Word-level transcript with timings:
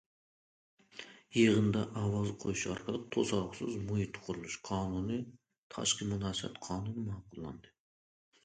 يىغىندا 1.39 1.83
ئاۋازغا 2.03 2.33
قويۇش 2.43 2.63
ئارقىلىق، 2.71 3.03
توسالغۇسىز 3.17 3.75
مۇھىت 3.91 4.17
قۇرۇلۇشى 4.25 4.63
قانۇنى، 4.71 5.21
تاشقى 5.77 6.09
مۇناسىۋەت 6.15 6.59
قانۇنى 6.71 7.05
ماقۇللاندى. 7.13 7.77